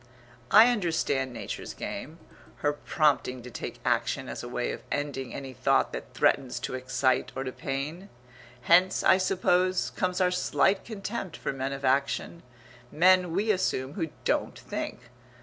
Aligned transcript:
I 0.49 0.69
understand 0.69 1.31
Nature's 1.31 1.75
game 1.75 2.17
her 2.65 2.73
prompting 2.73 3.43
to 3.43 3.51
take 3.51 3.77
action 3.85 4.27
as 4.29 4.41
a 4.41 4.49
way 4.49 4.71
of 4.71 4.81
ending 4.91 5.31
any 5.31 5.53
thought 5.53 5.93
that 5.93 6.15
threatens 6.15 6.59
to 6.61 6.73
excite 6.73 7.31
or 7.35 7.43
to 7.43 7.51
pain. 7.51 8.09
Hence, 8.61 9.03
I 9.03 9.19
suppose, 9.19 9.91
comes 9.91 10.19
our 10.19 10.31
slight 10.31 10.83
contempt 10.85 11.37
for 11.37 11.53
men 11.53 11.71
of 11.71 11.85
action 11.85 12.41
men, 12.91 13.31
we 13.31 13.51
assume, 13.51 13.93
who 13.93 14.07
don't 14.25 14.57
think. 14.57 15.01